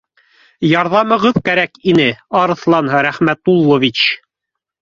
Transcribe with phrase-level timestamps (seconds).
[0.69, 2.09] —Ярҙамығыҙ кәрәк ине,
[2.41, 4.05] Арыҫлан Рәхмәтуллович